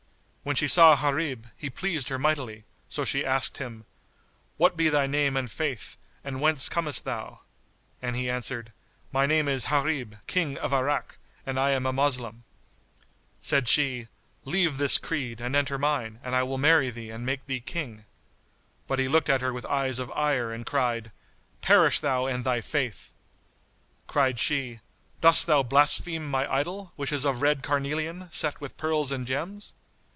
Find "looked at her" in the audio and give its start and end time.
19.07-19.53